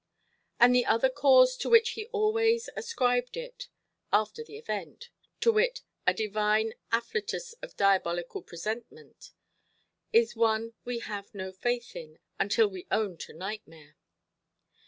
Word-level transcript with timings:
And 0.59 0.73
the 0.73 0.87
other 0.87 1.09
cause 1.11 1.55
to 1.57 1.69
which 1.69 1.91
he 1.91 2.07
always 2.07 2.71
ascribed 2.75 3.37
it—after 3.37 4.43
the 4.43 4.57
event—to 4.57 5.51
wit, 5.51 5.81
a 6.07 6.13
divine 6.15 6.73
afflatus 6.91 7.53
of 7.61 7.77
diabolical 7.77 8.41
presentiment, 8.41 9.29
is 10.11 10.35
one 10.35 10.73
we 10.85 10.97
have 11.01 11.31
no 11.35 11.51
faith 11.51 11.95
in, 11.95 12.17
until 12.39 12.67
we 12.67 12.87
own 12.89 13.15
to 13.17 13.33
nightmare. 13.35 13.95